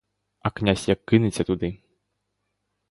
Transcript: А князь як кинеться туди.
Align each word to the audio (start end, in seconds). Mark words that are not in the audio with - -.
А 0.39 0.49
князь 0.51 0.87
як 0.87 1.05
кинеться 1.05 1.43
туди. 1.43 1.83